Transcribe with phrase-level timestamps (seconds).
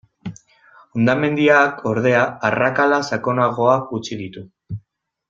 [0.99, 4.45] Hondamendiak, ordea, arrakala sakonagoak utzi ditu.